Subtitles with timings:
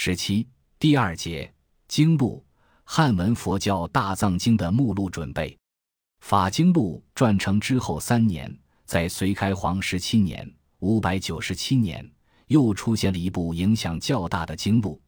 [0.00, 0.46] 十七
[0.78, 1.52] 第二节
[1.88, 2.46] 经录，
[2.84, 5.58] 汉文佛教大藏经的目录准备。
[6.20, 10.48] 法经录撰成之后三年，在隋开皇十七年
[10.78, 12.08] （五百九十七年），
[12.46, 15.02] 又出现了一部影响较大的经录，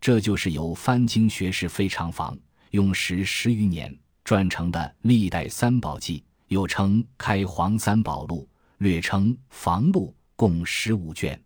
[0.00, 2.36] 这就是由翻经学士费长房
[2.72, 6.18] 用时十余年撰成的《历代三宝记》，
[6.48, 8.48] 又称《开皇三宝录》，
[8.78, 11.40] 略称《房录》，共十五卷。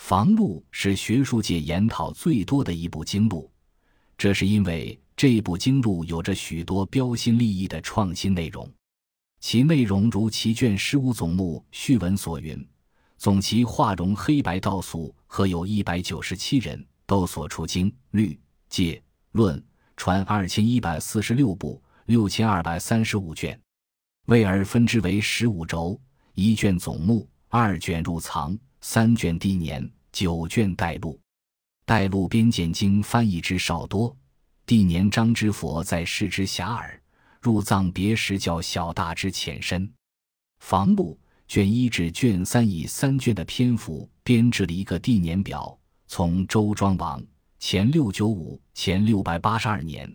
[0.00, 3.48] 房录是学术界研讨最多的一部经录，
[4.16, 8.68] 这是因为这部经录有着许多标新立异的创新内容。
[9.40, 12.66] 其内容如其卷十五总目序文所云
[13.18, 18.36] ：“总其画容黑白道俗，和有一百九十七人，都所出经律
[18.68, 19.00] 戒
[19.32, 19.62] 论
[19.96, 23.60] 传二千一百四十六部，六千二百三十五卷，
[24.26, 26.00] 为而分之为十五轴，
[26.34, 31.20] 一卷总目，二卷入藏。”三卷帝年，九卷带录，
[31.84, 34.16] 带录编简经翻译之少多，
[34.64, 36.98] 帝年章之佛在世之遐迩，
[37.42, 39.92] 入藏别时较小大之浅深。
[40.60, 47.22] 房录卷一至卷三以三卷的篇幅编制了一个帝年表，从周庄王
[47.58, 50.10] 前六九五前六百八十二年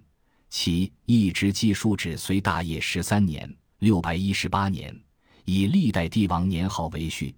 [0.49, 4.99] 起，一直记述至隋大业十三年六百一十八年，
[5.43, 7.35] 以历代帝王年号为序。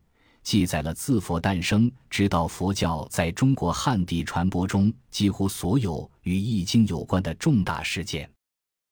[0.48, 8.32] 记载了自佛诞生直到佛教在中国汉地传播中几乎所有与易经有关的重大事件，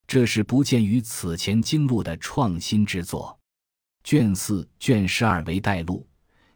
[0.06, 3.39] 这是不见于此前经录的创新之作。
[4.03, 6.06] 卷四、卷十二为带录，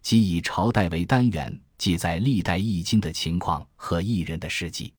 [0.01, 4.93] 即以朝代为单元，记载历代易经的情况和艺人的事迹。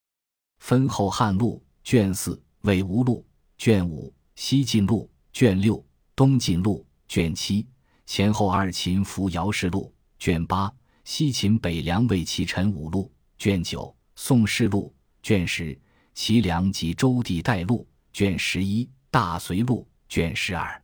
[0.60, 3.22] 分后汉录卷四为吴录，
[3.58, 5.84] 卷五西晋录，卷六
[6.16, 7.66] 东晋录，卷七。
[8.12, 10.68] 前后二秦扶姚氏录卷八，
[11.04, 13.08] 西秦北凉魏齐陈武录
[13.38, 15.78] 卷九，宋氏录卷十，
[16.12, 20.82] 齐梁及周地带录卷十一，大隋录卷十二。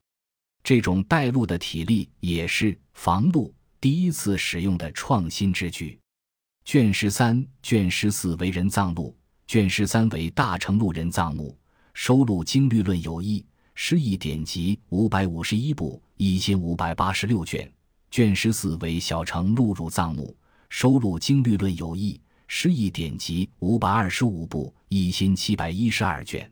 [0.63, 5.99] 这种带录的体例也是房录第一次使用的创新之举。
[6.65, 9.19] 卷十三、卷十四为人藏录，
[9.49, 11.59] 卷十三为大成录人藏目，
[11.93, 13.45] 收录经律论有益。
[13.79, 17.71] 诗意典籍五百五十一部，一千五百八十六卷。
[18.11, 20.35] 卷十四为小乘录入藏目，
[20.69, 22.21] 收录经律论有义。
[22.49, 26.49] 诗意典籍五百二十五部，一千七百一十二卷。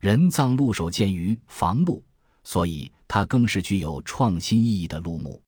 [0.00, 2.02] 人藏录首见于房录，
[2.44, 5.40] 所以它更是具有创新意义的录目。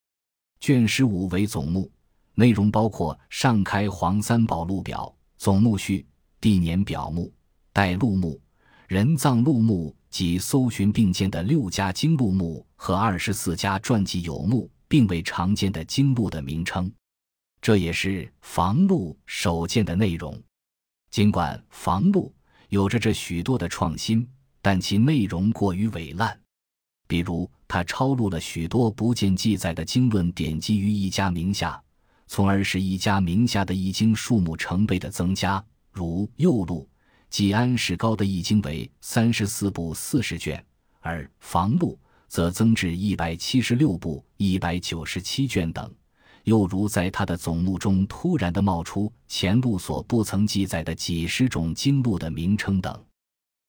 [0.60, 1.90] 卷十五为总目，
[2.34, 6.06] 内容包括上开黄三宝录表、总目序、
[6.42, 7.32] 帝年表目、
[7.72, 8.38] 代录目、
[8.86, 9.96] 人藏录目。
[10.10, 16.92] 即搜寻并见的六家经录目和二十四家传记有目，并未常见的经录的名称，
[17.62, 20.38] 这也是房录首见的内容。
[21.10, 22.34] 尽管房录
[22.68, 24.28] 有着这许多的创新，
[24.60, 26.38] 但其内容过于伪烂。
[27.06, 31.82] 比如，他抄录了许多不见记载的经论典籍于一家名下，
[32.26, 36.88] 从而使一家名下的易经数目成倍的增加，如右录。
[37.30, 40.62] 即安史高的易经为三十四部四十卷，
[40.98, 41.96] 而房录
[42.26, 45.90] 则增至一百七十六部一百九十七卷等。
[46.44, 53.04] 又如在他的总目中突然的冒出前录所不曾记载的几十种经录的名称等。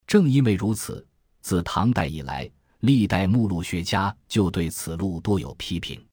[0.07, 1.05] 正因为如此，
[1.41, 2.49] 自唐代以来，
[2.79, 6.03] 历代目录学家就对此录多有批评。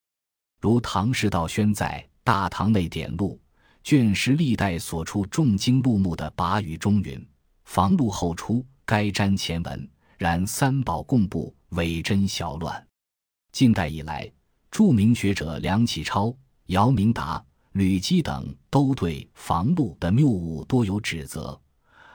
[0.60, 3.41] 如唐师道宣在《大唐内典录》
[3.88, 7.26] 卷十历代所出重经录目的跋语中云。
[7.68, 12.88] 房录后出，该瞻前文，然三宝共布，伪真小乱。
[13.52, 14.32] 近代以来，
[14.70, 16.34] 著名学者梁启超、
[16.68, 21.60] 姚明达、吕基等都对房录的谬误多有指责，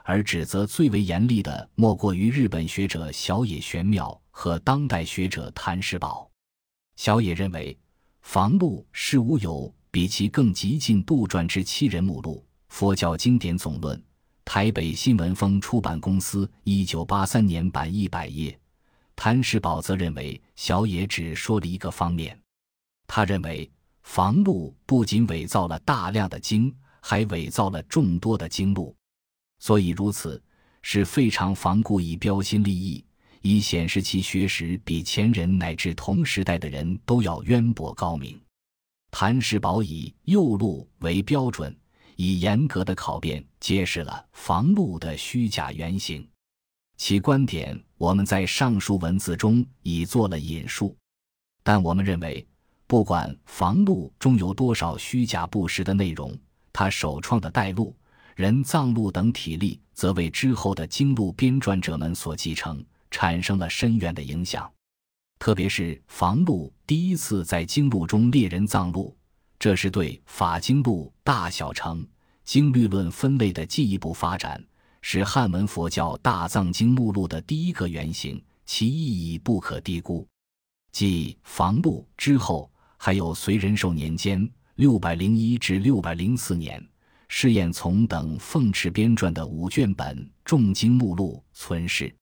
[0.04, 6.28] 而指责最为严厉的，莫过于日本学者小野玄妙和当代学者谭世宝。
[6.96, 7.78] 小野认为，
[8.24, 14.04] 房录是无有比其更极尽杜撰之七人目录，佛教经典总论。
[14.46, 18.58] 台北新闻风出版公司一九八三年版一百页，
[19.16, 22.38] 谭世宝则认为小野只说了一个方面。
[23.08, 23.70] 他认为
[24.04, 28.96] 房录不仅伪造了大量的经，还伪造了众多的经录，
[29.60, 30.42] 所以如此
[30.82, 33.04] 是非常防故意标新立异，
[33.42, 38.40] 以显示其学识比前人乃至同时代的人都要渊博高明。
[39.10, 41.76] 谭世宝以右录为标准。
[42.16, 46.28] 以严格的考辨揭示了房录的虚假原型，
[46.98, 50.96] 其观点我们在上述文字中已做了引述，
[51.64, 52.46] 但我们认为，
[52.88, 56.38] 不管房录中有多少虚假不实的内容，
[56.72, 57.96] 他首创的带录
[58.36, 64.72] 人藏录等体例，则为之后的经录编撰者们所继承，产生了深远的影响。
[65.40, 69.16] 特别是房录第一次在经录中列人藏录，
[69.64, 72.06] 这是对法经录大小乘
[72.44, 74.62] 经律论分类的进一步发展，
[75.02, 80.28] 是汉文佛教大藏经目录的第一个原型，其意义不可低估。
[80.92, 84.46] 继房录之后，还有隋仁寿年间
[84.76, 86.86] （六百零一至六百零四年）。
[87.30, 92.14] 释彦从等奉敕编撰的五卷本《重经目录》存世，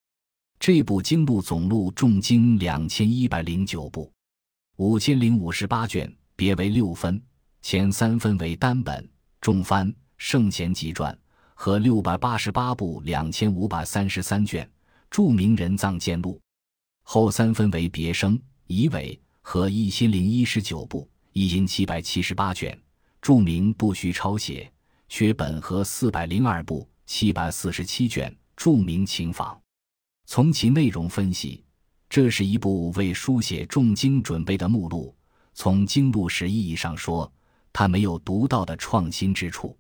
[0.60, 4.14] 这部经录总录重经两千一百零九部，
[4.76, 7.20] 五千零五十八卷，别为六分，
[7.62, 9.08] 前三分为单本、
[9.40, 11.18] 重翻、圣贤集传
[11.54, 14.70] 和六百八十八部两千五百三十三卷
[15.10, 16.40] 著名人藏见录，
[17.04, 22.78] 后三分为别生、遗尾和一千零一十九部一千七百七十八卷
[23.22, 24.70] 著名不需抄写。
[25.08, 29.60] 缺本和四百零二部七百四十七卷著名琴访，
[30.26, 31.64] 从其内容分析，
[32.10, 35.14] 这是一部为书写重经准备的目录。
[35.54, 37.30] 从经录史意义上说，
[37.74, 39.78] 它没有独到的创新之处。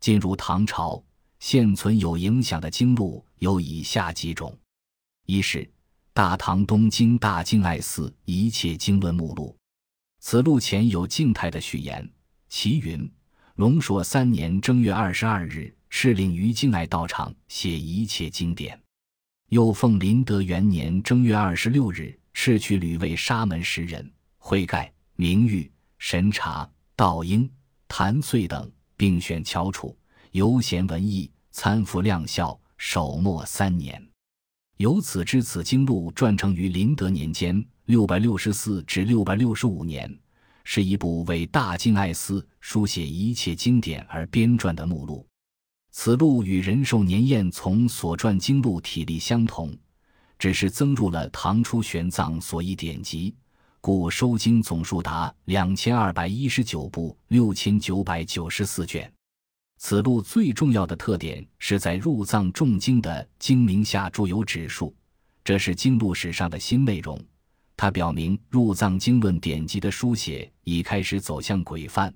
[0.00, 1.02] 进入唐朝，
[1.40, 4.56] 现存有影响的经录有以下几种：
[5.26, 5.58] 一是
[6.12, 9.56] 《大唐东京大静爱寺一切经论目录》，
[10.20, 12.08] 此录前有静态的序言，
[12.48, 13.10] 其云。
[13.56, 18.80] 龙朔三年正月二十二日，敕令于静爱道场写一切经典。
[19.48, 27.48] 又奉麟德元年正月二十六日，敕取吕卫沙门十人，会盖、明玉、神察、道英、
[27.86, 29.96] 谭遂等，并选翘楚、
[30.32, 34.04] 游贤文艺，参复亮孝，守末三年。
[34.78, 40.12] 由此知此经录撰成于麟德年间（六百六十四至六百六十五年）。
[40.64, 45.24] 是一部为大经爱思书写一切经典而编撰的目录。
[45.92, 49.72] 此录与仁寿年宴从所撰经录体例相同，
[50.36, 53.36] 只是增入了唐初玄奘所译典籍，
[53.80, 59.10] 故收经总数达两千二百一十九部六千九百九十四卷。
[59.78, 64.94] 此录最重要的特点是在入藏重经的经名下注有指数，
[65.44, 67.18] 这是经录史上的新内容。
[67.76, 72.12] 它表明入藏经论典籍的书写已开始走向规范，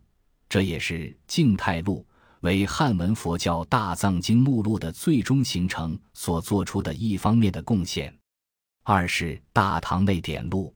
[0.49, 2.05] 这也是静态录
[2.41, 8.13] 为汉文佛教大藏经目录的最终形成所做出的一方面的贡献。
[8.83, 10.75] 二是《大唐内典录》，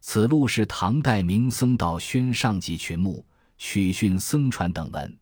[0.00, 3.24] 此录是唐代明僧道宣上集群目，
[3.58, 5.18] 取训僧传等文，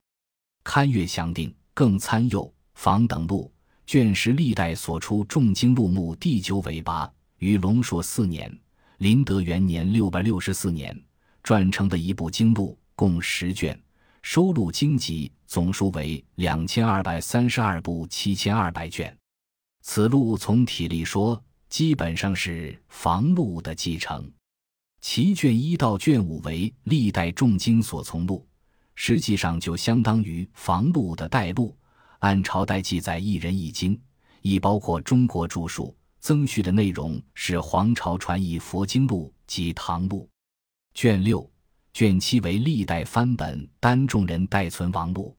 [0.62, 3.50] 刊阅详定，更参右房等录
[3.86, 8.56] 卷十历代所出重经录目第九尾巴，于龙朔四年。
[8.98, 10.98] 麟德元年（六百六十四年）
[11.42, 13.78] 撰成的一部经录，共十卷，
[14.22, 19.14] 收录经籍总数为两千二百三十二部七千二百卷。
[19.82, 24.30] 此录从体例说，基本上是房录的继承。
[25.06, 28.44] 其卷一到卷五为历代重经所从录，
[28.94, 31.76] 实际上就相当于房录的带录，
[32.20, 34.00] 按朝代记载一人一经，
[34.40, 35.94] 亦包括中国著述。
[36.20, 40.26] 增序的内容是黄朝传译佛经录及唐录，
[40.94, 41.48] 卷六、
[41.92, 45.36] 卷七为历代翻本单众人代存亡录，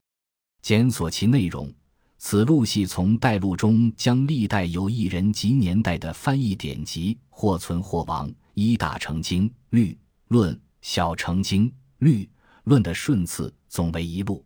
[0.62, 1.74] 检索其内容。
[2.20, 9.98] 此录系从代录中将历代由一人及年代的翻译典籍或存或亡，一大成经律
[10.30, 12.28] 论、小成经律
[12.64, 14.42] 论的顺次总为一部。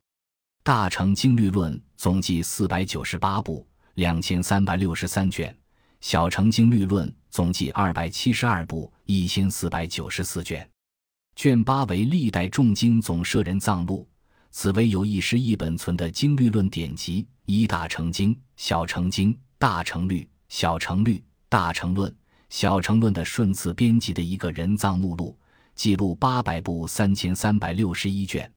[0.64, 5.56] 大成经律论总计四百九十八部，两千三百六十三卷。
[6.02, 10.68] 小成经律论总计二百七十二部，一千四百九十四卷。
[11.36, 14.10] 卷八为历代重经总摄人藏录，
[14.50, 22.12] 此为有一十一本存的经律论典籍，一大成经、小成经、大成律、小成律、大成论、
[22.50, 25.38] 小乘论的顺次编辑的一个人藏目录，
[25.76, 28.52] 记录八百部三千三百六十一卷。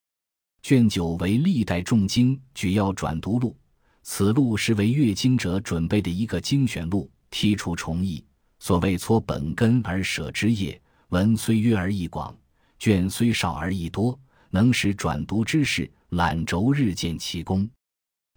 [0.62, 3.56] 卷九为历代重经举要转读录，
[4.02, 7.10] 此录是为阅经者准备的一个精选录。
[7.30, 8.22] 剔除重译，
[8.58, 12.36] 所谓搓本根而舍枝叶，文虽约而意广，
[12.78, 14.18] 卷虽少而意多，
[14.50, 17.66] 能使转读之士览轴日见其功。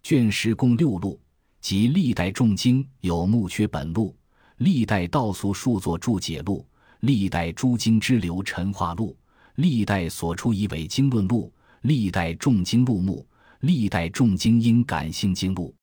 [0.02, 1.20] 卷十共六录，
[1.60, 4.16] 即历代重经有木缺本录、
[4.58, 6.66] 历代道俗数作注解录、
[7.00, 9.14] 历代诸经之流陈化录、
[9.56, 13.26] 历代所出以伪经论录、历代重经录目、
[13.60, 15.74] 历代重经因感性经录。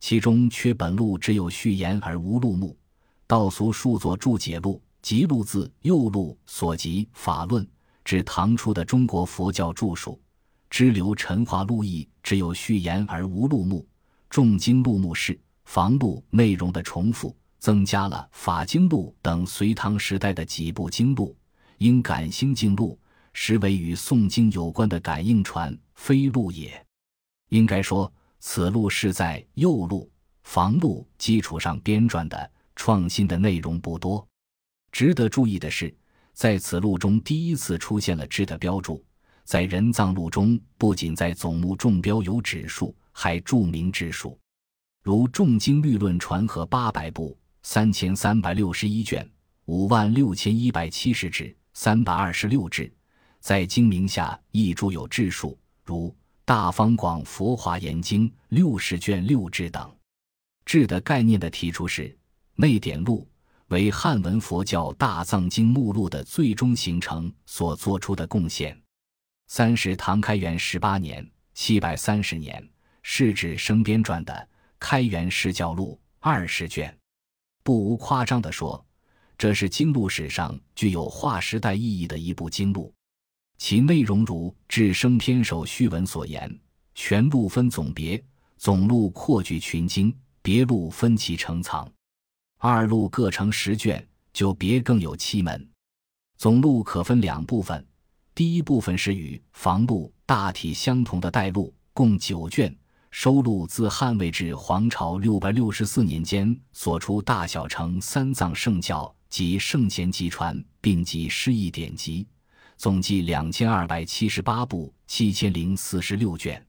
[0.00, 2.74] 其中缺本录只有序言而无录目，
[3.26, 7.68] 道俗数作注解录及录字右录所及法论，
[8.02, 10.18] 指唐初的中国佛教著述；
[10.70, 13.86] 支流陈化录义只有序言而无录目，
[14.30, 21.36] 重经录目是房录内容的重复，增加了法经录等隋唐时代的几部经录，
[21.78, 22.98] 因感兴经录，
[23.32, 26.84] 实为与诵经有关的感应传，非录也。
[27.48, 30.10] 应该说，此录是在右录、
[30.42, 34.26] 房录基础上编撰的，创新的内容不多。
[34.92, 35.94] 值得注意的是，
[36.32, 39.04] 在此录中第一次出现了志的标注。
[39.44, 44.36] 在人藏录中，不仅在总目中标有指数，还注明指数，
[45.02, 49.28] 如《重经律论传和八百部，三千三百六十一卷，
[49.64, 52.90] 五万六千一百七十指，三百二十六志。
[53.40, 56.08] 在经名下亦注有志数，如
[56.44, 59.92] 《大方广佛华严经》六十卷六志等。
[60.64, 62.16] 志的概念的提出是
[62.54, 63.28] 内典录
[63.66, 68.80] 为汉文佛教大藏经目录的最终形成所做出的贡献。
[69.48, 72.64] 三是唐开元十八年（七百三十年）
[73.02, 74.32] 释指生编撰的
[74.78, 76.96] 《开元释教录》二十卷。
[77.66, 78.86] 不无夸张地说，
[79.36, 82.94] 这是经录史上具有划时代意义的一部经录。
[83.58, 86.56] 其内容如至生篇首序文所言：
[86.94, 88.22] 全录分总别，
[88.56, 91.90] 总录扩举群经，别录分其成藏。
[92.58, 95.68] 二录各成十卷，就别更有七门。
[96.38, 97.84] 总录可分两部分。
[98.32, 102.72] 第一部分是与房录大体相同的带录，共九卷，
[103.18, 112.26] 收录自汉魏至黄朝六百六十四年间所出大小乘三藏圣教及圣贤集传，并集诗意典籍，
[112.76, 116.62] 总计两千二百七十八部七千零四十六卷。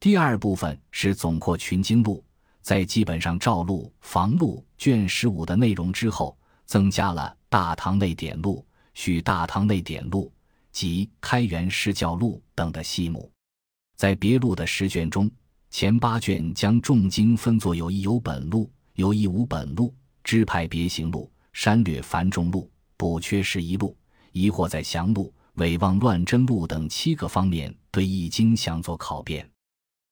[0.00, 2.24] 第二部分是总括群经录，
[2.62, 10.32] 在基本上照录房录卷十五的内容之后，增加了大唐内典录、续大唐内典录。
[10.72, 13.30] 及《开元释教录》等的细目，
[13.96, 15.30] 在别录的十卷中，
[15.76, 23.96] 前八卷将重经分作有一有本路、有一无本路、支派别行路、删略繁重路、补缺失遗路、
[24.30, 29.50] 疑惑在详路、伪妄乱真路等七个方面，对易经详作考辨。